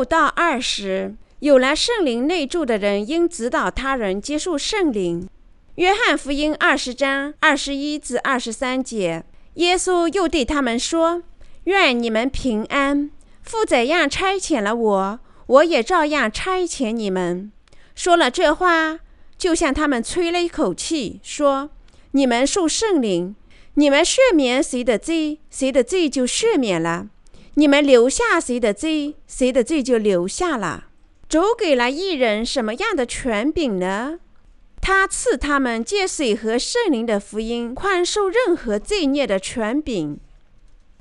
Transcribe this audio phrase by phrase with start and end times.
[0.00, 5.28] 六到二十，有了圣灵内住的人应指导他人接受圣灵。
[5.74, 9.22] 约翰福音二十章二十一至二十三节，
[9.56, 11.22] 耶稣又对他们说
[11.64, 13.10] ：“愿你们平安。
[13.42, 17.52] 父怎样差遣了我，我也照样差遣你们。”
[17.94, 19.00] 说了这话，
[19.36, 21.68] 就向他们吹了一口气，说
[22.12, 23.36] ：“你们受圣灵，
[23.74, 27.08] 你们赦免谁的罪，谁的罪就赦免了；
[27.54, 30.86] 你们留下谁的罪，谁的罪就留下了。”
[31.28, 34.18] 主给了艺人什么样的权柄呢？
[34.80, 40.18] 他赐他们借水和圣灵的福音宽恕任何罪孽的权柄。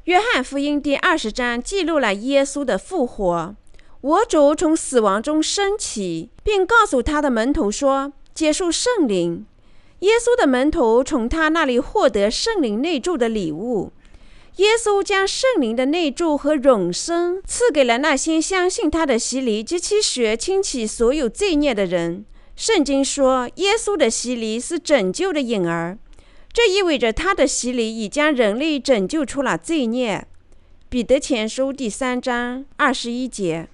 [0.03, 3.55] 约翰福音第二十章记录了耶稣的复活。
[4.01, 9.45] 我主从死亡中升起，并告诉他的门徒说：“接受圣灵。”
[9.99, 13.91] 耶稣的门徒从他那里获得圣灵内住的礼物。
[14.59, 22.25] 耶稣将圣灵的内住和永生赐给了那些相信他的洗礼及其血清洗所有罪孽的人。
[22.57, 25.97] 圣经说，耶稣的洗礼是拯救的影儿，
[26.51, 30.27] 这意味着他的洗礼已将人类拯救出了罪孽。
[30.89, 33.69] 彼得前书第三章二十一节。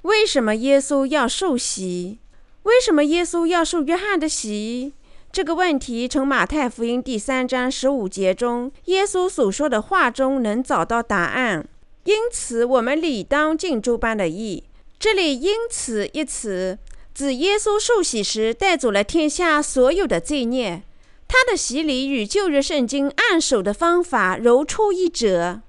[0.00, 2.18] 为什么耶稣要受洗？
[2.62, 4.94] 为什么耶稣要受约翰的洗？
[5.32, 11.66] 这个问题从马太福音第三章十五节中耶稣所说的话中能找到答案。
[12.04, 14.64] 因此，我们理当尽诸般的义。
[14.98, 16.78] 这里“因此”一词。
[17.14, 20.82] 指耶稣受洗时带走了天下所有的罪孽，
[21.26, 25.62] 他的洗礼与旧日圣经按手的方法如出一辙。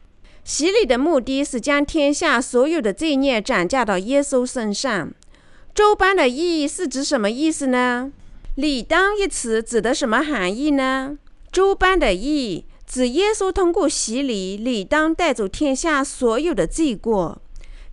[0.44, 5.14] 洗礼的目的是将天下所有的罪孽转嫁到耶稣身上。
[5.74, 8.12] 周班的意义是指什么意思呢？
[8.56, 11.18] 理当一词指的什么含义呢？
[11.52, 17.42] 周班的意义指耶稣通过洗礼，理当带走天下所有的罪过。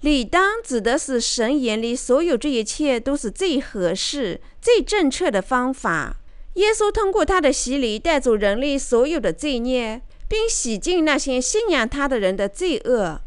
[0.03, 6.17] 理当指的是神眼里所有这一切都是最合适、最正确的方法。
[6.55, 13.23] 耶稣通过他的洗礼带走人类所有的罪孽，并洗净那些信仰他的人的罪恶。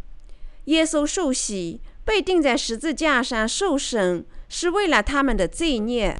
[0.66, 6.16] 耶稣受洗、被钉在十字架上受审，是为了他们的罪孽。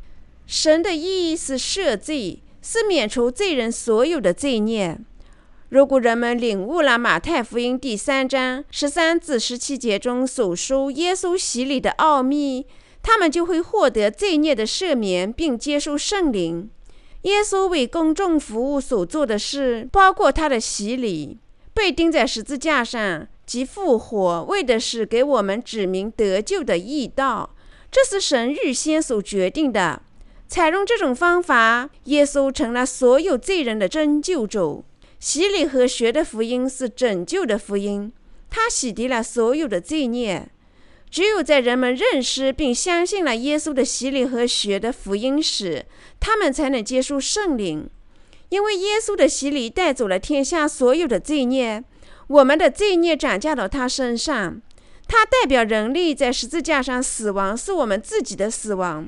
[0.46, 5.00] 神的意义是赦罪，是免除罪人所有的罪孽。
[5.70, 12.68] 如果人们领悟了马太福音第三章十三至十七节中所说耶稣洗礼的奥秘，
[13.02, 16.70] 他们就会获得罪孽的赦免，并接受圣灵。
[17.24, 21.40] 耶稣为公众服务所做的事，包括他的洗礼、
[21.74, 27.56] 被钉在十字架上及复活，为的是给我们指明得救的义道。
[27.90, 30.02] 这是神预先所决定的。
[30.54, 34.86] 采用这种方法，耶稣成了所有罪人的拯救主。
[35.20, 38.14] 洗礼和学的福音是拯救的福音，
[38.52, 40.48] 它洗涤了所有的罪孽。
[41.10, 45.88] 只有在人们认识并相信了耶稣的洗礼和学的福音时，
[46.20, 47.90] 他们才能接受圣灵。
[48.50, 51.84] 因为耶稣的洗礼带走了天下所有的罪孽，
[52.28, 54.62] 我们的罪孽转嫁到他身上。
[55.08, 59.06] 他代表人类在十字架上死亡，是我们自己的死亡；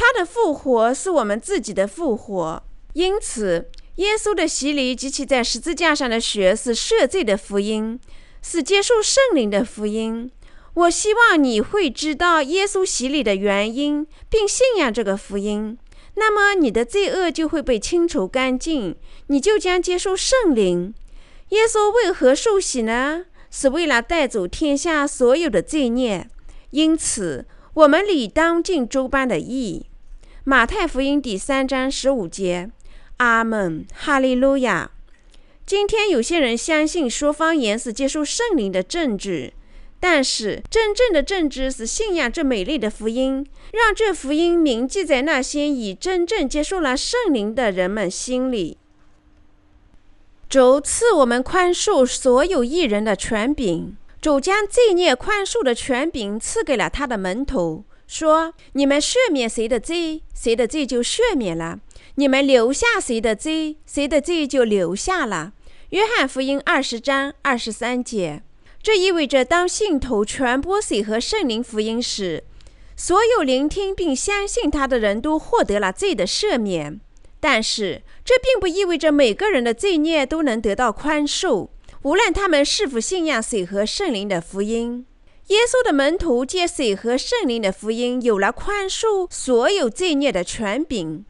[0.00, 2.62] 他的复活是我们自己的复活。
[2.94, 3.70] 因此。
[3.96, 8.00] 耶稣的洗礼及其在十字架上的血是赦罪的福音，
[8.40, 10.30] 是接受圣灵的福音。
[10.72, 15.76] 我希望你会知道耶稣洗礼的原因，并信仰这个福音。
[16.14, 18.96] 那么你的罪恶就会被清除干净，
[19.26, 20.94] 你就将接受圣灵。
[21.50, 23.26] 耶稣为何受洗呢？
[23.50, 26.26] 是为了带走天下所有的罪孽。
[26.70, 27.44] 因此，
[27.74, 29.89] 我们理当尽诸般的义。
[30.44, 32.70] 马太福音第三章十五节。
[33.18, 34.90] 阿门，哈利路亚。
[35.66, 39.52] 今天有些人相信说方言是接受圣灵的政治，
[40.00, 48.78] 但是真正的政治是信仰这美丽的福音，让这福音铭记在那些已真正接受了圣灵的人们心里。
[50.48, 61.78] 主赐我们宽恕所有艺人的权柄，主将罪孽宽恕的权柄赐给了他的门徒，说：“你们赦免谁的罪，谁的罪就赦免了。”
[62.16, 65.52] 你们留下谁的罪，谁的罪就留下了。
[65.90, 68.42] 约翰福音二十章二十三节。
[68.82, 72.42] 这意味着，当信徒传播水和圣灵福音时，
[72.96, 77.00] 所有聆听并相信他的人都获得了罪的赦免。
[77.38, 81.68] 但是，这并不意味着每个人的罪孽都能得到宽恕，
[82.02, 85.06] 无论他们是否信仰水和圣灵的福音。
[85.50, 91.24] 耶稣的门徒借水和圣灵的福音，有了宽恕所有罪孽的权柄。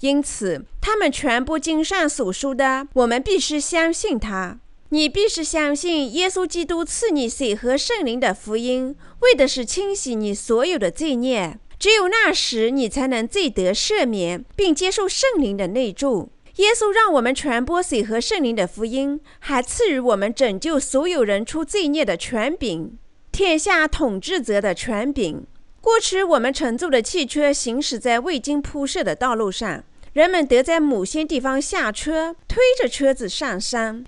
[0.00, 4.60] 因此，他们全部经上所说的，我们必须相信他。
[4.88, 11.58] 你必须相信耶稣基督赐你水和圣灵的福音，为的是清洗你所有的罪孽。
[11.78, 16.30] 只有那时，你才能罪得赦免，并接受圣灵的内助。
[16.56, 22.96] 耶稣让我们传播水和圣灵的福音，还赐予我们拯救所有人出罪孽的权柄，
[23.36, 25.46] 天下统治者的权柄。
[25.82, 29.84] 过去我们乘坐的汽车行驶在未经铺设的道路上，
[30.14, 34.02] 人们得在某些地方下车，推着车子上山。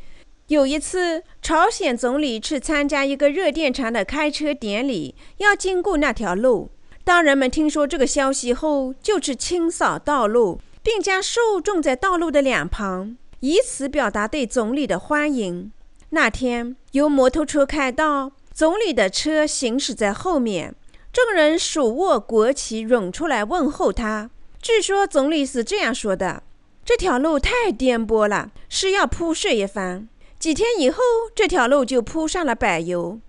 [0.46, 6.70] 有一次，朝鲜总理去参加一个热电厂的开车典礼，要经过那条路。
[7.04, 10.58] 当人们听说这个消息后，就去清扫道路。
[10.82, 15.70] 并将树种在道路的两旁，以此表达对总理的欢迎。
[16.10, 20.74] 那天由摩托车开道，总理的车行驶在后面，
[21.12, 24.30] 众人手握国旗涌出来问候他。
[24.60, 26.42] 据说总理是这样说的
[26.84, 30.08] ：“这条路太颠簸了，是要铺设一番。”
[30.40, 30.98] 几天以后，
[31.36, 33.20] 这条路就铺上了柏油。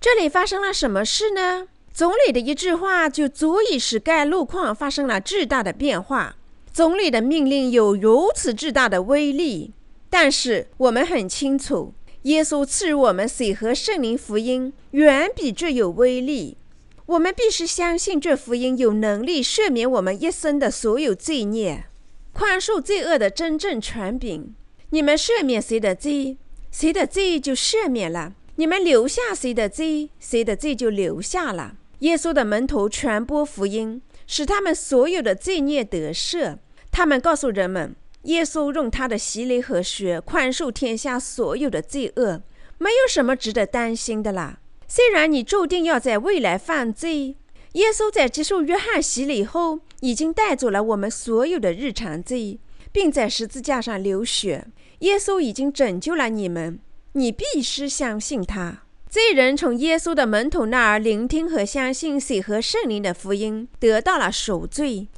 [0.00, 1.68] 这里发生了什么事呢？
[1.92, 6.36] 总理的一句话就足以使该路况发生了巨大的变化。
[6.72, 9.74] 总理的命令有如此巨大的威力，
[10.08, 11.92] 但是我们很清楚，
[12.28, 16.58] 耶稣赐予我们水和圣灵福音远比这有威力。
[17.06, 21.86] 我们必须相信这福音有能力赦免我们一生的所有罪孽，
[22.34, 24.54] 宽恕罪恶的真正权柄。
[24.90, 26.36] 你们赦免谁的罪，
[26.70, 31.76] 谁的罪就赦免了；你们留下谁的罪，谁的罪就留下了。
[32.00, 36.58] 耶稣的门徒传播福音，使他们所有的罪孽得赦。
[36.90, 42.42] 他们告诉人们，耶稣用他的洗礼和血宽恕天下所有的罪恶，
[42.78, 44.58] 没有什么值得担心的啦。
[44.86, 47.36] 虽然你注定要在未来犯罪，
[47.72, 52.58] 耶稣在接受约翰洗礼后，已经带走了我们所有的日常罪，
[52.90, 54.66] 并在十字架上流血。
[55.00, 56.80] 耶稣已经拯救了你们，
[57.12, 58.82] 你必须相信他。
[59.08, 65.08] 罪人从耶稣的门徒那儿聆听和相信水和圣灵的福音，得到了赎罪。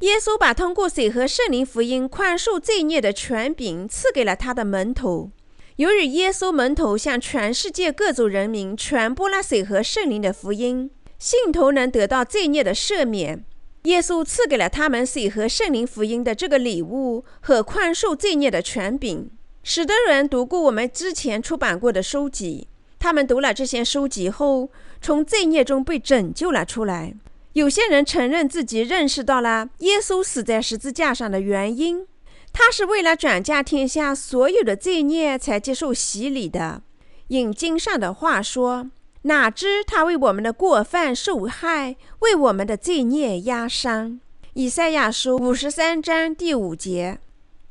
[0.00, 5.32] 耶稣把通过水和圣灵福音宽恕罪孽的权柄赐给了他的门徒。
[5.74, 13.44] 由于耶稣门徒向全世界各族人民传播了水和圣灵的福音，信徒能得到罪孽的赦免。
[13.84, 19.28] 耶稣赐给了他们水和圣灵福音的这个礼物和宽恕罪孽的权柄。
[19.64, 22.68] 使得人读过我们之前出版过的书籍，
[23.00, 24.70] 他们读了这些书籍后，
[25.00, 27.14] 从罪孽中被拯救了出来。
[27.54, 32.06] 有些人承认自己认识到了耶稣死在十字架上的原因，
[32.52, 36.82] 他是为了转嫁天下所有的罪孽才接受洗礼的。
[37.28, 38.90] 引经上的话说
[39.22, 44.20] ：“哪知他为我们的过犯受害，为我们的罪孽压伤。”
[44.54, 47.18] 以赛亚书五十三章第五节。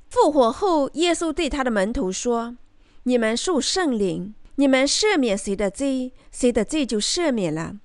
[0.09, 2.55] 复活后，耶稣对他的门徒说
[3.03, 7.75] ：“你们受圣灵，你们赦免谁的罪，谁的罪就赦免了。”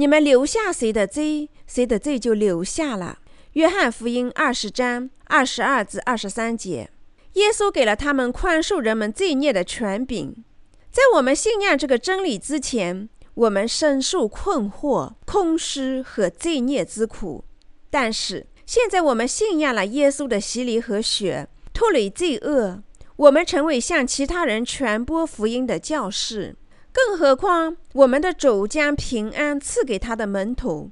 [0.00, 3.18] 你们留下谁的罪，谁的罪就留下了。
[3.52, 6.88] 约翰福音二十章二十二至二十三节，
[7.34, 10.42] 耶稣给了他们宽恕人们罪孽的权柄。
[10.90, 17.44] 在我们信仰这个真理之前，我们深受困惑、空虚和罪孽之苦。
[17.90, 22.82] 但是现在我们信仰了耶稣的洗礼和血，脱离罪恶，
[23.16, 26.56] 我们成为向其他人传播福音的教士。
[26.92, 30.90] 更何况，我们的主将平安赐给他的门徒，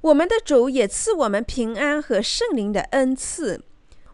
[0.00, 3.64] 我们的主也赐我们平安和圣灵的恩赐。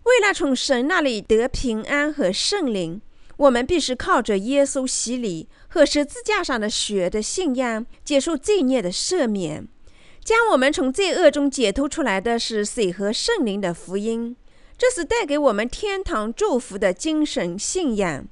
[0.05, 3.01] 为了从神那里得平安和圣灵，
[3.37, 9.69] 我们必须靠着耶稣洗礼和十字架上的血的信仰，接受罪孽的赦免。
[10.25, 14.35] 将我们从罪恶中解脱出来的是水和圣灵的福音，
[14.77, 18.27] 这是带给我们天堂祝福的精神信仰。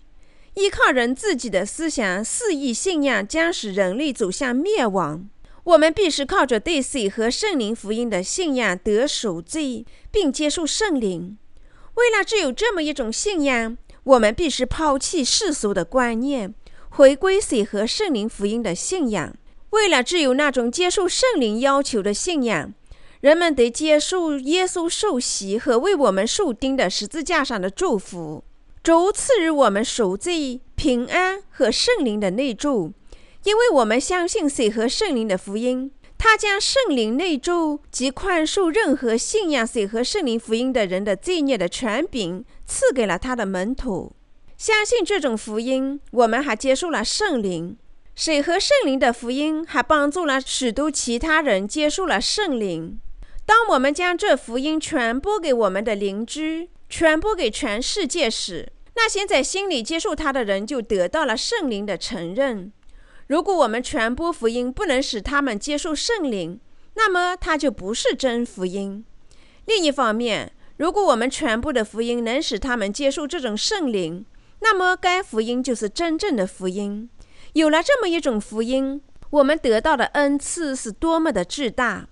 [0.56, 5.28] 依靠人自己的思想肆意信仰，将使人类走向灭亡。
[5.64, 11.36] 我们必须靠着对水和圣灵福音的信仰得赎罪，并接受圣灵。
[11.96, 16.54] 为了只有这么一种信仰，我们必须抛弃世俗的观念，
[16.88, 19.36] 回归水和圣灵福音的信仰。
[19.70, 22.72] 为了只有那种接受圣灵要求的信仰，
[23.20, 28.42] 人们得接受耶稣受洗和为我们受钉的十字架上的祝福。
[28.86, 32.92] 主赐予我们赎罪、平安和圣灵的内助，
[33.42, 35.90] 因为我们相信水和圣灵的福音。
[36.16, 44.12] 他将圣灵内助及宽恕任何信仰水和圣灵福音的人的罪孽的权柄赐给了他的门徒。
[44.56, 47.76] 相信这种福音，我们还接受了圣灵。
[48.14, 53.00] 水和圣灵的福音还帮助了许多其他人接受了圣灵。
[53.44, 62.72] 当我们将这福音传播给我们的邻居，传播给全世界时，那些在心里接受他的人就得到了圣灵的承认。
[63.28, 66.60] 如果我们传播福音不能使他们接受圣灵，
[66.94, 69.04] 那么它就不是真福音。
[69.66, 74.24] 另一方面，如果我们传播的福音能使他们接受这种圣灵，
[74.60, 77.10] 那么该福音就是真正的福音。
[77.52, 82.08] 有了这么一种福音，我们得到的恩赐是多么的巨大！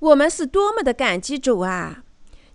[0.00, 2.02] 我们是多么的感激主啊！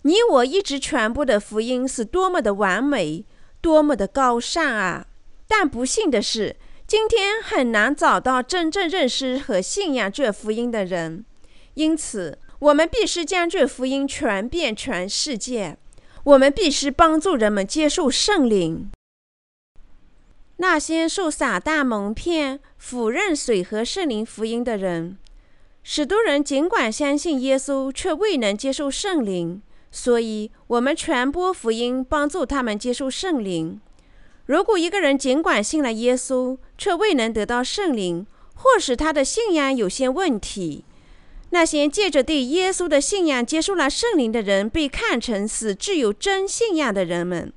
[0.02, 3.24] 你我一直传播的福音是多么的完美，
[3.60, 5.06] 多么的高尚啊！
[5.46, 6.56] 但不幸的是。
[6.86, 11.24] 今天很难找到真正认识和信仰这福音的人，
[11.74, 15.78] 因此我们必须将这福音传遍全世界。
[16.24, 18.90] 我们必须帮助人们接受圣灵。
[20.56, 25.16] 那些受撒旦蒙骗、否认水和圣灵福音的人，
[25.84, 29.62] 许多人尽管相信耶稣，却未能接受圣灵。
[29.90, 33.80] 所以，我们传播福音，帮助他们接受圣灵。
[34.46, 40.84] 如果一个人尽管信了耶稣，却未能得到圣灵，或使他的信仰有些问题，
[41.50, 47.52] 那些借着对耶稣的信仰接受了圣灵的人，被看成是具有真信仰的人们。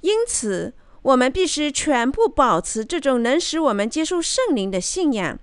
[0.00, 0.72] 因此，
[1.02, 5.38] 我们必须全部保持这种能使我们接受圣灵的信仰。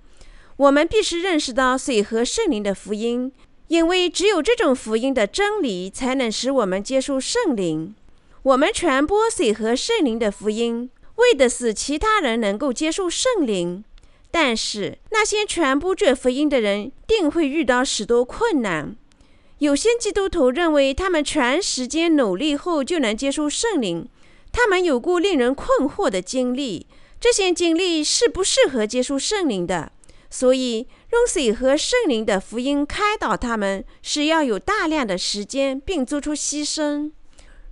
[0.56, 3.32] 我们必须认识到水和圣灵的福音，
[3.70, 7.94] 因为只有这种福音的真理，才能使我们接受圣灵。
[8.42, 13.84] 我们传播水和圣灵的福音，为的是其他人能够接受圣灵。
[14.32, 18.96] 但是那些传播这福音的人，定会遇到许多困难。
[19.58, 24.08] 有些基督徒认为，他们全时间努力后就能接受圣灵。
[24.50, 26.88] 他们有过令人困惑的经历，
[27.20, 29.92] 这些经历是不适合接受圣灵的。
[30.32, 37.10] 所以，用水和圣灵的福音开导他们，是要有大量的时间，并做出牺牲。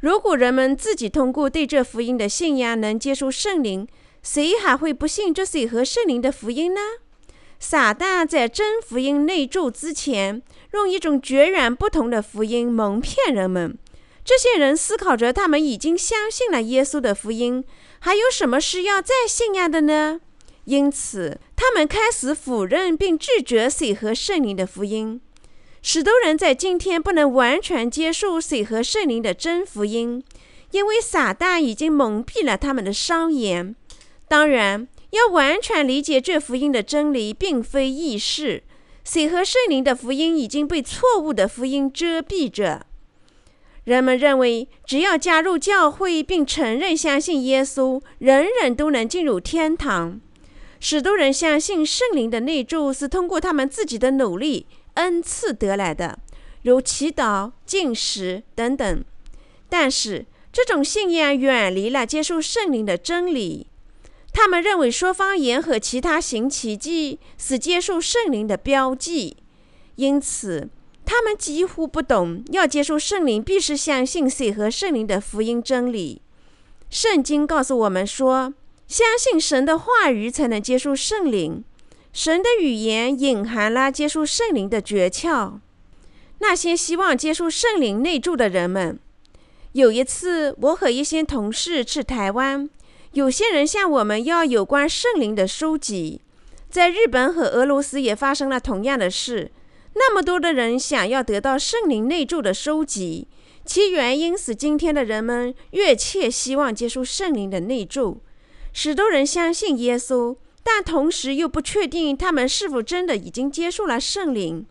[0.00, 3.86] 如果人们自己通过对这福音的信仰能接受圣灵，
[4.22, 6.80] 谁还会不信这水和圣灵的福音呢？
[7.60, 10.42] 撒旦在真福音内住之前，
[10.72, 13.76] 用一种截然不同的福音蒙骗人们。
[14.24, 17.64] 这些人思考着，他们已经相信了耶稣的福音，
[18.00, 20.20] 还有什么是要再信仰的呢？
[20.64, 25.20] 因此，他们开始否认并拒绝水和圣灵的福音。
[25.82, 30.22] 许多人在今天不能完全接受水和圣灵的真福音，
[30.70, 33.74] 因为撒旦已经蒙蔽了他们的双眼。
[34.28, 38.62] 当然，要完全理解这福音的真理，并非易事。
[39.04, 42.86] 水和圣灵的福音已经被错误的福音遮蔽着。
[43.82, 50.20] 人们认为，只要加入教会并承认相信耶稣，人人都能进入天堂。
[50.80, 54.66] 许多人相信圣灵的内住是通过他们自己的努力。
[54.94, 56.18] 恩赐得来的，
[56.62, 59.04] 如祈祷、进食等等，
[59.68, 63.68] 但是这种信仰远离了接受圣灵的真理。
[64.32, 69.36] 他们认为说方言和其他行奇迹是接受圣灵的标记，
[69.94, 70.68] 因此
[71.04, 76.20] 他们几乎不懂要接受圣灵必须相信谁和圣灵的福音真理。
[76.90, 78.52] 圣经告诉我们说，
[78.88, 81.62] 相信神的话语才能接受圣灵。
[82.10, 85.60] 神的语言隐含了接受圣灵的诀窍。
[86.38, 88.98] 那些希望接受圣灵内住的人们，
[89.72, 92.68] 有一次我和一些同事去台湾，
[93.12, 96.22] 有些人向我们要有关圣灵的书籍。
[96.70, 99.50] 在日本和俄罗斯也发生了同样的事。
[99.94, 103.28] 那么多的人想要得到圣灵内住的书籍，
[103.64, 108.22] 其原因是今天的人们越切希望接受圣灵的内住。
[108.80, 110.36] 许多人相信耶稣。
[110.62, 114.64] 但同时又不确定他们是否真的已经接受了圣灵，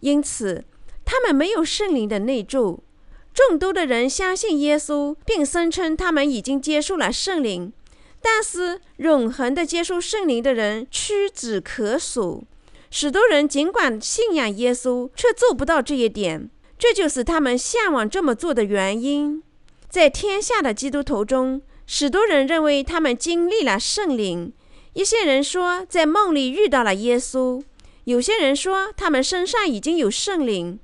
[0.00, 0.64] 因此
[1.06, 2.82] 他们没有圣灵的内住。
[3.32, 7.72] 众多的人相信耶稣，并声称他们已经接受了圣灵，
[8.20, 12.44] 但是永恒的接受圣灵的人屈指可数。
[12.90, 19.42] 许多人尽管信仰耶稣，却做不到这一点，这就是他们向往这么做的原因。
[19.88, 24.52] 在天下的基督徒中，许多人认为他们经历了圣灵。
[24.92, 27.62] 一些人说在梦里遇到了耶稣，
[28.04, 30.78] 有些人说他们身上已经有圣灵，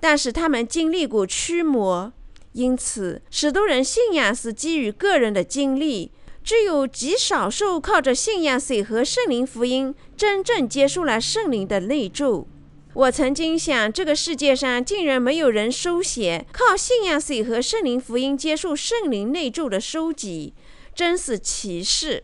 [0.00, 2.12] 但是他们经历过驱魔，
[2.52, 12.46] 因此许多人信仰是基于个人的经历，只有极少数靠着信仰水和圣灵福音真正接受了圣灵的内住。
[12.94, 20.54] 我曾经想，这个世界上竟然没有人书写靠信仰水和圣灵福音接受圣灵内住的书籍，
[20.94, 22.22] 真是奇事。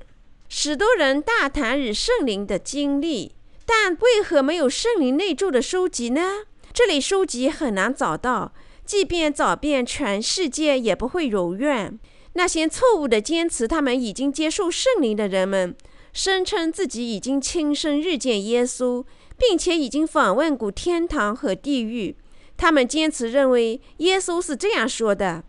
[0.48, 3.34] 许多人大谈与圣灵的经历，
[3.66, 6.44] 但为何没有圣灵内住的书籍呢？
[6.72, 8.52] 这类书籍很难找到，
[8.84, 11.98] 即便找遍全世界也不会如愿。
[12.34, 15.74] 那些错误的坚持他们已经接受圣灵的人们，
[16.12, 19.04] 声称自己已经亲身日见耶稣，
[19.40, 22.14] 并且已经访问过天堂和地狱。
[22.58, 25.42] 他们坚持认为耶稣是这样说的：“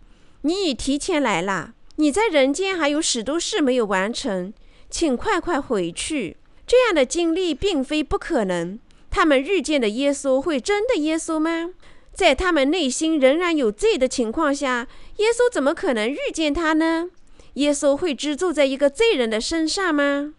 [0.43, 4.53] 你已提前来了，你在人间还有许多事没有完成，
[4.89, 8.79] 请快快回去。”这样的经历并非不可能。
[9.09, 11.71] 他们遇见的耶稣会真的耶稣吗？
[12.13, 17.09] 在他们内心仍然有罪的情况下，耶稣怎么可能遇见他呢？
[17.55, 20.33] 耶稣会居住在一个罪人的身上吗？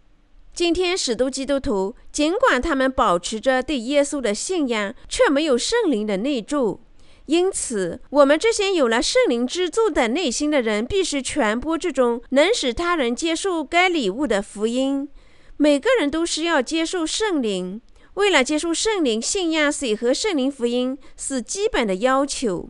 [0.53, 6.81] 今天，许多基督徒尽管他们保持着对耶稣的信仰，却没有圣灵的内住。
[7.25, 15.09] 因此，我们这些有了圣灵之助的内心的人，必须传播这种能使他人接受该礼物的福音。
[15.57, 17.81] 每个人都需要接受圣灵。
[18.13, 22.69] 为了接受圣灵，信仰水和圣灵福音是基本的要求，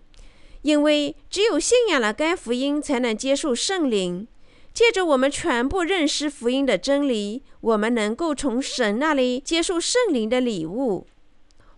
[0.61, 4.25] 因为只有信仰了该福音，才能接受圣灵。
[4.73, 11.05] 借着我们全部认识福音的真理，我们能够从神那里接受圣灵的礼物。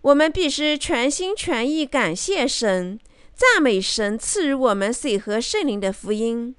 [0.00, 2.98] 我们必须全心全意感谢神，
[3.34, 6.54] 赞美神赐予我们水和圣灵的福音。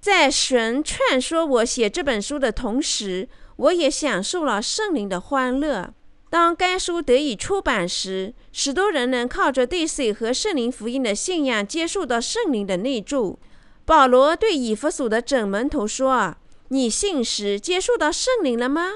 [0.00, 5.92] 在神劝说我写这本书的同时，我也享受了圣灵的欢乐。
[6.30, 13.38] 当该书得以出版时，许多人能靠着对水和圣灵福音的信仰，接受到圣灵的内助。
[13.86, 16.36] 保罗对以弗所的整门徒说
[16.68, 18.90] ：“你信时接受到圣灵了吗？”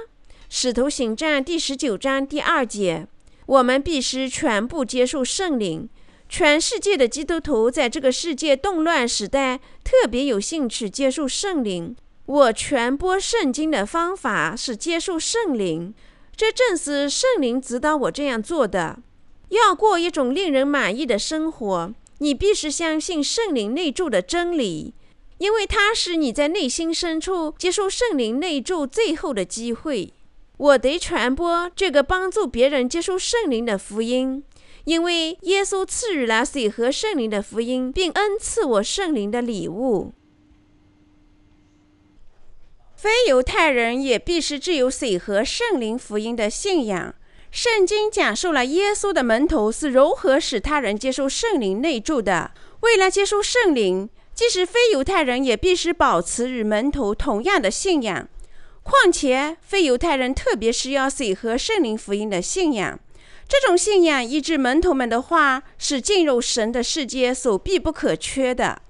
[0.49, 3.07] 使徒行传第十九章第二节。
[3.45, 5.89] 我们必须全部接受圣灵。
[6.27, 11.95] 全世界的基督徒在这个世界动乱时代，特别有兴趣接受圣灵。
[12.25, 15.95] 我传播圣经的方法是接受圣灵。
[16.35, 18.99] 这正是圣灵指导我这样做的。
[19.49, 24.95] 要过一种令人满意的生活，你必须相信圣灵内住的真理，
[25.39, 30.13] 因为它是你在内心深处接受圣灵内住最后的机会。
[30.57, 34.43] 我得传播这个帮助别人接受圣灵的福音，
[34.85, 40.13] 因为耶稣赐予了水和圣灵的福音，并恩赐我圣灵的礼物。
[42.97, 47.15] 非犹太人也必须具有水和圣灵福音的信仰。
[47.51, 52.53] 圣经讲述了耶稣的门徒是如何使他人接受圣灵内住的。
[52.81, 58.29] 为了接受圣灵，即使非犹太人也必须保持与门徒同样的信仰。
[58.83, 62.99] 况且，非犹太人特别需要水和圣灵福音的信仰。
[63.49, 68.81] 这种信仰依据门徒们的话，是进入神的世界所必不可缺的。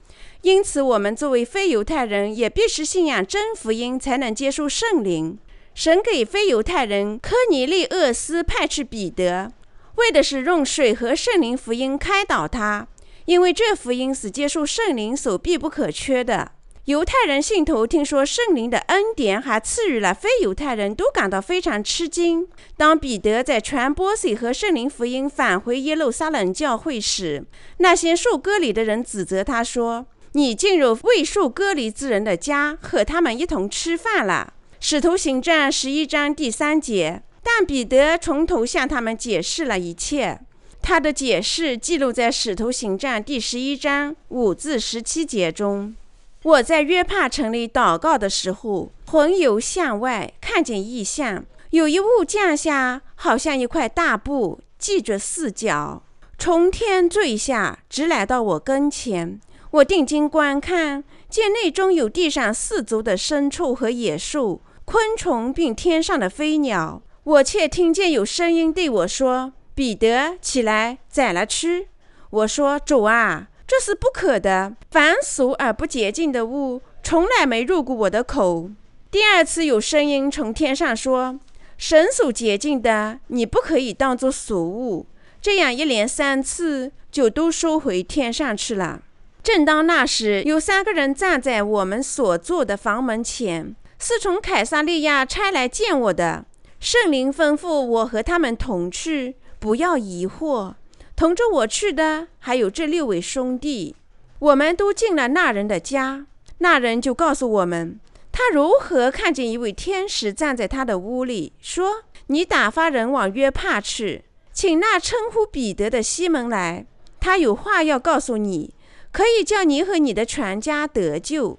[0.42, 5.38] 因此，我们作为非犹太人，也必须信仰真福音，才能接受圣灵。
[5.78, 9.52] 神给非犹太人科尼利厄斯派去彼得，
[9.94, 12.88] 为的是用水和圣灵福音开导他，
[13.26, 16.50] 因为这福音是接受圣灵所必不可缺的。
[16.86, 22.48] 犹太人信徒听说圣灵的恩典还赐予了非犹太人，都感到非常吃惊。
[22.76, 27.44] 当彼得在传播水和圣灵福音返回耶路撒冷教会时，
[27.76, 30.06] 那些受割礼的人指责他说。
[30.32, 34.54] 你进入未受割礼之人的家，和他们一同吃饭了。
[34.80, 37.22] 使徒行传十一章第三节。
[37.50, 40.38] 但彼得从头向他们解释了一切。
[40.82, 45.96] 他的解释记录在使徒行传第十一章五至十七节中。
[46.42, 56.02] 我在约帕城里祷告的时候，魂游向外，看见异象，有一物降下，好像一块大布，系着四角，
[56.38, 59.40] 从天坠下，直来到我跟前。
[59.70, 67.02] 我定睛观看，见内中有地上四足的牲畜和野兽、昆虫，并天上的飞鸟。
[67.22, 71.88] 我却听见有声音对我说：“彼得，起来，宰了吃。”
[72.30, 74.72] 我说：“主啊，这是不可的。
[74.90, 78.70] 凡俗而不洁净的物，从来没入过我的口。”
[79.12, 81.38] 第二次有声音从天上说
[81.76, 85.04] ：“神所洁净的，你不可以当作俗物。”
[85.42, 89.02] 这样一连三次，就都收回天上去了。
[89.42, 96.46] 正当那时，有三个人站在我们所住的房门前，是从凯撒利亚差来见我的。
[96.80, 100.74] 圣灵吩咐我和他们同去，不要疑惑。
[101.16, 103.96] 同着我去的还有这六位兄弟。
[104.38, 106.26] 我们都进了那人的家，
[106.58, 107.98] 那人就告诉我们，
[108.30, 116.86] 他如何看见一位天使站在他的屋里，说：“你打发人往约帕去，请那称呼彼得的西门来，
[117.18, 118.74] 他有话要告诉你。”
[119.10, 121.58] 可以叫你和你的全家得救。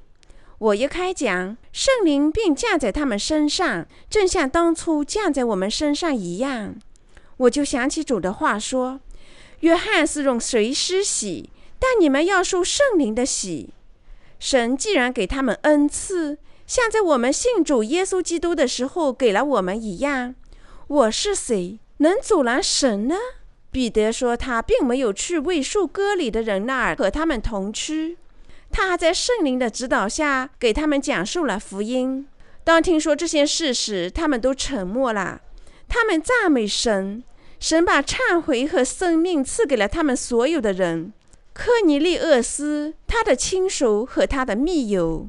[0.60, 6.76] 我一开讲，圣灵便降在他们身上，正像当初降在我们身上一样。
[7.38, 9.00] 我就想起主的话说
[9.62, 13.70] ：“约翰是用水施洗，但你们要受圣灵的洗。”
[14.38, 20.36] 神既然给他们恩赐，像在我们信主耶稣基督的时候给了我们一样，
[20.88, 23.16] 我是谁能阻拦神呢？
[23.72, 28.18] 彼得说，他并没有去为受割礼的人那儿和他们同吃，
[28.72, 32.28] 他还在圣灵的指导下给他们讲述了福音。
[32.64, 35.42] 当听说这些事时，他们都沉默了。
[35.88, 37.24] 他们赞美神，
[37.60, 41.14] 神把忏悔和生命赐给了他们所有的人。
[41.52, 45.28] 科尼利厄斯、他的亲属和他的密友，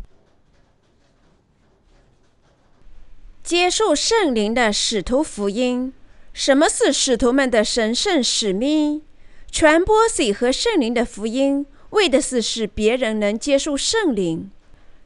[3.43, 5.93] 接受圣灵的使徒福音。
[6.33, 9.03] 什么是使徒们的神圣使命？
[9.51, 14.51] 传播水和圣灵的福音，为的是使别人能接受圣灵。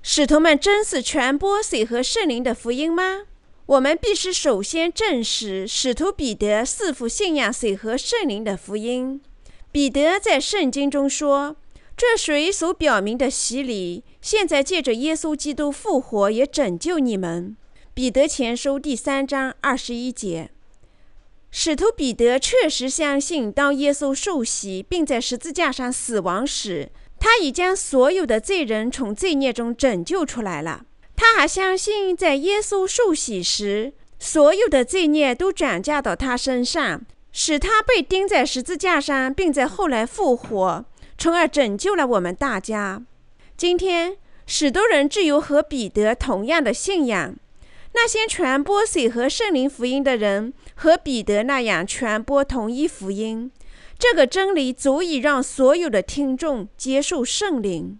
[0.02, 3.22] 使徒们真是传播水和圣灵的福音吗？
[3.66, 9.22] 我们必须首先证实使徒彼得是否信仰水和圣灵的福音。
[9.72, 11.56] 彼得在圣经中说
[11.96, 17.56] ：“这水所表明的洗礼，现在借着耶稣基督复活，也拯救你们。”
[17.94, 20.50] 彼得前书第三章二十一节。
[21.56, 26.90] 使徒彼得确实相信，当耶稣受洗并在十字架上死亡时，
[27.20, 30.84] 他已将所有的罪人从罪孽中拯救出来了。
[31.14, 40.84] 他还相信，在耶稣受洗时，所有的罪孽都转嫁到他身上，使他被钉在十字架上，并在后来复活，
[41.16, 43.00] 从而拯救了我们大家。
[43.56, 47.36] 今天，许多人具有和彼得同样的信仰。
[47.94, 53.50] 那些传播水和圣灵福音的人，和彼得那样传播同一福音，
[53.98, 57.98] 这个真理足以让所有的听众接受圣灵。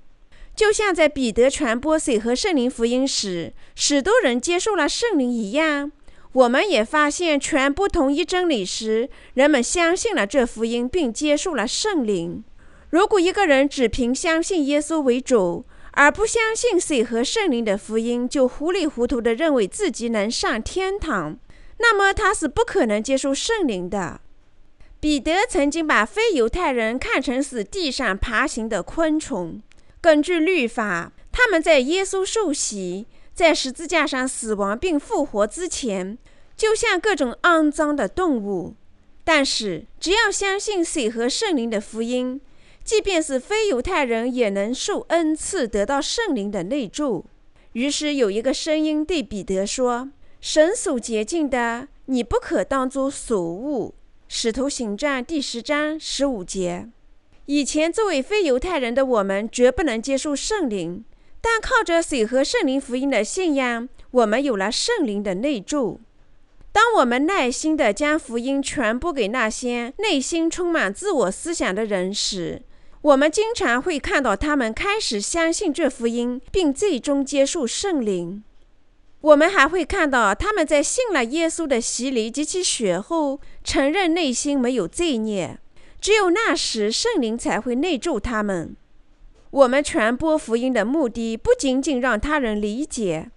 [0.57, 5.91] 就像在彼得传播水和圣灵福音时，许多人接受了圣灵一样，
[6.33, 12.43] 我们也发现，传播同一真理时，人们相信了这福音，并接受了圣灵。
[12.91, 21.39] 如果一个人只凭相信耶稣为主，而不相信水和圣灵的福音，就糊里糊涂地认为自己能上天堂，
[21.79, 24.21] 那么他是不可能接受圣灵的。
[25.01, 29.63] 彼得曾经把非犹太人看成是地上爬行的昆虫。
[30.01, 36.19] 根据律法，他们在耶稣受洗、在十字架上死亡并复活之前，
[36.57, 38.75] 就像各种肮脏的动物。
[39.23, 42.41] 但是，只要相信水和圣灵的福音，
[42.85, 47.25] 即便是非犹太人也能受恩赐，得到圣灵的内助。
[47.73, 53.95] 于是有一个声音对彼得说：“神所洁净的，你不可当作俗物。”
[54.29, 56.89] 使徒行传第十章十五节。
[57.47, 61.05] 以前作为非犹太人的我们，绝不能接受圣灵，
[61.41, 66.01] 但靠着水和圣灵福音的信仰，我们有了圣灵的内助。
[66.73, 72.63] 当我们耐心地将福音传播给那些内心充满自我思想的人时，
[73.05, 78.43] 我们经常会看到他们开始相信这福音，并最终接受圣灵。
[79.21, 85.59] 我们还会看到他们在信了耶稣的洗礼及其血后，承认内心没有罪孽。
[86.01, 88.75] 只有那时，圣灵才会内住他们。
[89.51, 93.31] 我们传播福音的目的，不仅仅让他人理解，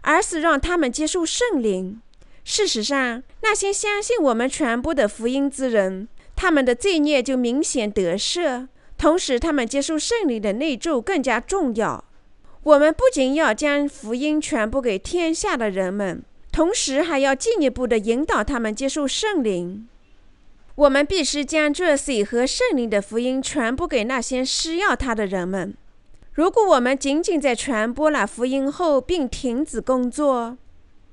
[0.00, 2.00] 而是让他们接受圣灵。
[2.42, 8.68] 事实上，那些相信我们传播的福音之人，他们的罪孽就明显得赦。
[9.00, 12.04] 同时，他们接受圣灵的内助更加重要。
[12.64, 19.88] 我们不仅要将福音传播给天下的人们，同时还要进一步的引导他们接受圣灵。
[20.74, 25.74] 我们必须将这水和圣灵的福音传播给那些需要它的人们。
[26.34, 30.58] 如果我们仅仅在传播了福音后并停止工作，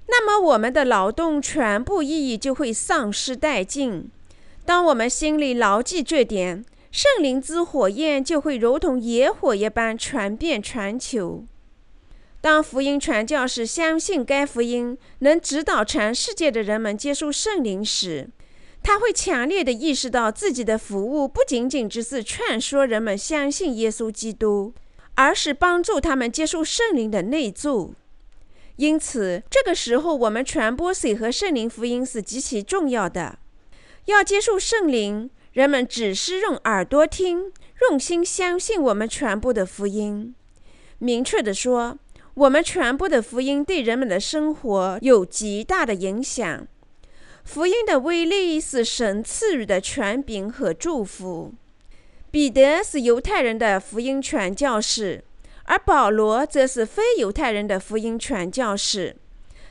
[0.08, 4.12] 那么我们的劳动全部意义就会丧失殆尽。
[4.66, 6.66] 当我们心里牢记这点，
[6.98, 11.46] 圣灵之火焰就会如同野火一般传遍全球。
[12.42, 18.28] 当福音传教士相信该福音能指导全世界的人们接受圣灵时，
[18.82, 24.74] 他会强烈地意识到自己的服务不仅仅只是劝说人们相信耶稣基督，
[25.14, 27.94] 而是帮助他们接受圣灵的内助。
[28.78, 33.38] 因此，这个时候我们传播水和圣灵福音是极其重要的。
[34.06, 35.30] 要接受圣灵。
[35.58, 37.52] 人们只是用耳朵听，
[37.90, 40.36] 用心相信我们传播的福音。
[41.00, 41.98] 明确地说，
[42.36, 46.68] 我们传播的福音对人们的生活有极大的影响。
[47.44, 51.52] 福音的威力是神赐予的权柄和祝福。
[52.30, 55.24] 彼得是犹太人的福音传教士，
[55.64, 59.16] 而保罗则是非犹太人的福音传教士。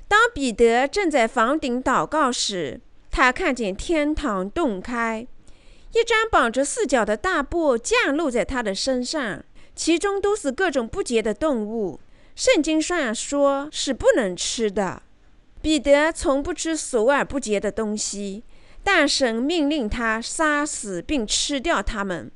[0.09, 2.81] 当彼得正在房顶祷告时，
[3.13, 5.25] 他看见天堂洞开。
[5.97, 9.43] 一张绑着四角的大布降落在他的身上，
[9.75, 11.99] 其中都是各种不洁的动物。
[12.35, 15.01] 圣经上说是不能吃的。
[15.63, 18.45] 彼得从不吃俗而不洁的东西，
[18.85, 22.31] 但神命令他杀死并吃掉它们。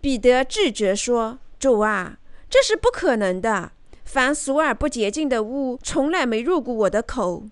[0.00, 2.16] 彼得拒绝说：“主啊，
[2.48, 3.72] 这是不可能的。
[4.06, 7.44] 凡俗而不洁净的物，从来没入过我的口。”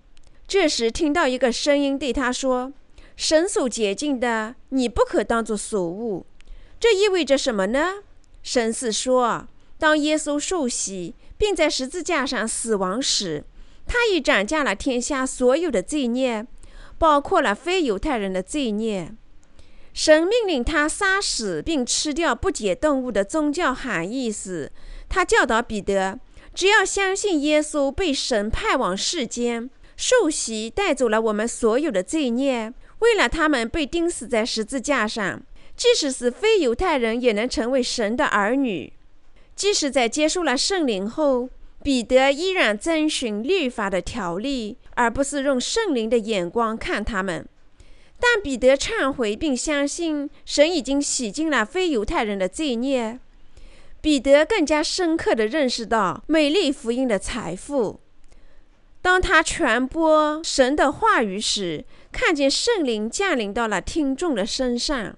[0.47, 2.73] 这时听到一个声音对他说
[3.17, 6.25] ：“神所洁净的，你不可当作俗物。”
[6.79, 8.03] 这意味着什么呢？
[8.43, 9.47] 神是说，
[9.79, 13.43] 当耶稣受洗并在十字架上死亡时。
[13.87, 16.45] 他已斩下了天下所有的罪孽，
[16.97, 19.13] 包括了非犹太人的罪孽。
[19.93, 24.71] 神命令他杀死并吃掉不洁动物的宗教含义是：
[25.09, 26.19] 他教导彼得，
[26.53, 35.41] 只要相信耶稣被神派往世间，受洗带走了我们所有的罪孽，为了他们被钉死在十字架上。
[35.75, 38.93] 即使是非犹太人也能成为神的儿女。
[39.55, 41.49] 即使在接受了圣灵后。
[41.83, 47.47] 彼得依然遵循律法的条例，而不是用圣灵的眼光看他们。
[48.19, 53.19] 但彼得忏悔并相信神已经洗净了非犹太人的罪孽。
[54.01, 58.01] 彼得更加深刻地认识到美丽福音的财富。
[59.01, 61.85] 当他传播神的话语时，
[62.17, 65.15] 看见圣灵降临到了听众的身上。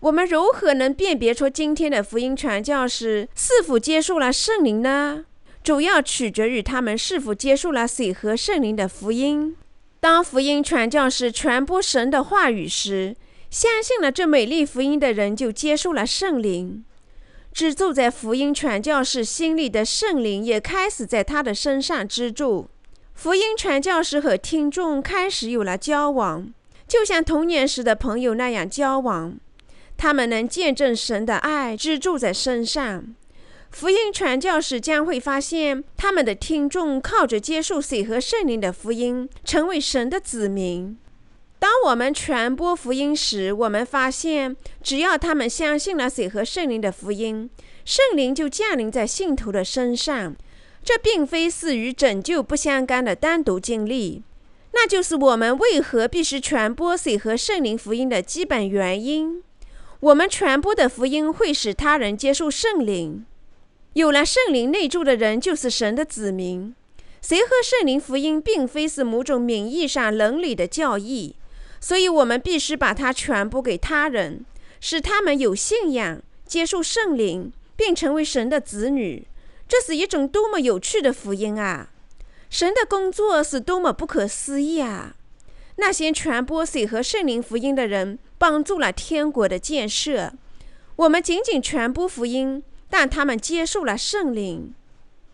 [0.00, 5.24] 我们如何能辨别出今天的福音传教士是否接受了圣灵呢？
[5.62, 9.54] 主要取决于他们是否接受了水和圣灵的福音。
[10.00, 13.14] 当福音传教士传播神的话语时，
[13.48, 16.84] 相信了这美丽福音的人就接受了圣灵。
[17.52, 22.68] 居住在福音传教士心里的圣灵也开始在他的身上居住。
[23.16, 26.52] 福音传教士和听众开始有了交往，
[26.86, 29.38] 就像童年时的朋友那样交往。
[29.96, 33.14] 他们能见证神的爱居住在身上。
[33.70, 40.98] 福音传教士将会发现，他们的听众靠着接受水和圣灵的福音，成为神的子民。
[41.58, 47.48] 当我们传播福音时，我们发现，只要他们相信了水和圣灵的福音，
[47.82, 50.36] 圣灵就降临在信徒的身上。
[50.86, 54.22] 这并非是与拯救不相干的单独经历，
[54.72, 59.42] 那就是我们为何必须传播水和圣灵福音的基本原因。
[59.98, 63.26] 我们传播的福音会使他人接受圣灵。
[63.94, 66.72] 有了圣灵内住的人就是神的子民。
[67.20, 71.34] 谁和圣灵福音并非是某种名义上伦理的教义，
[71.80, 74.46] 所以我们必须把它传播给他人，
[74.78, 79.26] 使他们有信仰、接受圣灵，并成为神的子女。
[79.68, 81.90] 这是一种多么有趣的福音啊！
[82.48, 85.16] 神的工作是多么不可思议啊！
[85.76, 90.32] 那些传播水和圣灵福音的人帮助了天国的建设。
[90.96, 92.62] 我们仅仅传播福音。
[92.88, 94.72] 但他们接受了圣灵。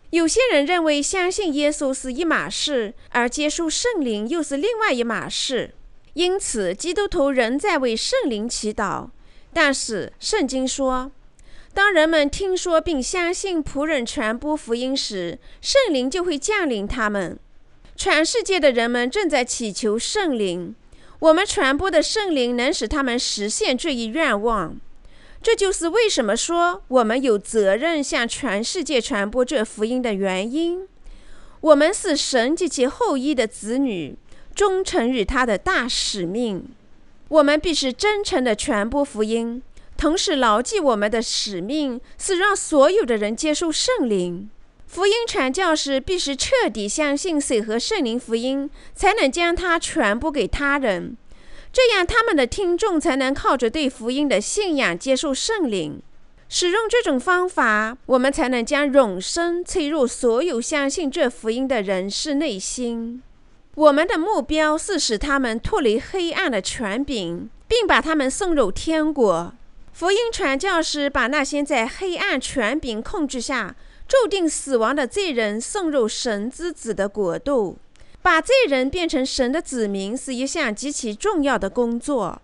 [0.09, 5.75] 有些人认为相信耶稣是一码事，而接受圣灵又是另外一码事。
[6.13, 9.09] 因此，基督徒仍在为圣灵祈祷。
[9.53, 11.11] 但是，圣经说，
[11.73, 17.37] 当人们听说并相信仆人传播福音时，圣灵就会降临他们。
[17.95, 20.75] 全世界的人们正在祈求圣灵。
[21.19, 24.79] 我们传播的圣灵能使他们实现这一愿望。
[25.41, 30.87] 这就是为什么说我们有责任向全世界传播这福音的原因。
[31.61, 34.15] 我们是神及其后裔的子女，
[34.53, 36.67] 忠诚于他的大使命。
[37.29, 39.63] 我们必须真诚地传播福音，
[40.03, 44.49] 同时牢记我们的使命是让所有的人接受圣灵。
[44.85, 51.15] 福音传教士必须彻底相信水和圣灵福音，才能将它传播给他人。
[51.71, 56.01] 这样，他们的听众才能靠着对福音的信仰接受圣灵。
[56.49, 63.23] 使用这种方法，我们才能将永生催入所有相信这福音的人士内心。
[63.75, 69.53] 我们的目标是使他们脱离黑暗的权柄，并把他们送入天国。
[69.93, 73.75] 福音传教士把那些在黑暗权柄控制下
[74.07, 77.77] 注定死亡的罪人送入神之子的国度。
[78.23, 82.41] 把罪人变成神的子民是一项极其重要的工作。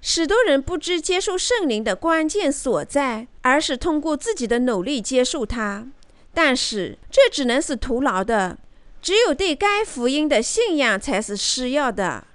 [0.00, 5.86] 许多人不知接受圣灵的关键所在，而是通过自己的努力接受它。
[6.34, 8.58] 但是这只能是徒劳的。
[9.00, 12.26] 只有对该福音的信仰才是需要的，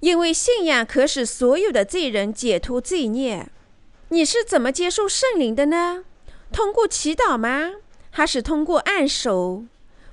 [0.00, 3.48] 因为信仰可使所有的罪人解脱罪孽。
[4.10, 6.04] 你是怎么接受圣灵的呢？
[6.50, 7.72] 通过祈祷吗？
[8.10, 9.64] 还是通过按手？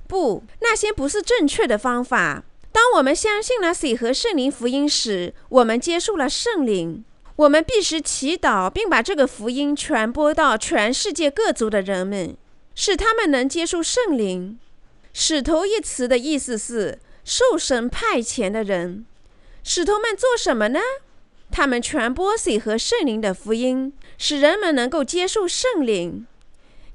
[0.06, 2.44] 不，那些不是正确的方法。
[2.70, 7.04] 当我们相信了水和圣灵福音时，我们接受了圣灵。
[7.36, 12.36] 我们必须祈祷，并把这个福音传播到全世界各族的人们，
[12.74, 14.58] 使他们能接受圣灵。
[15.12, 19.04] 使徒一词的意思是受神派遣的人。
[19.62, 20.80] 使徒们做什么呢？
[21.50, 26.26] 他们传播水和圣灵的福音，使人们能够接受圣灵。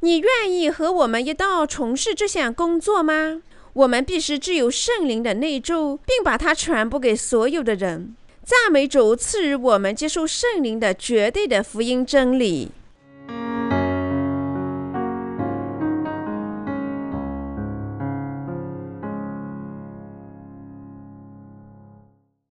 [0.02, 3.42] 你愿意和我们一道从事这项工作吗？
[3.74, 8.16] 我们必须具有圣灵的内助，并把它传播给所有的人。
[8.44, 12.72] 赞美主赐予我们接受圣灵的绝对的福音真理。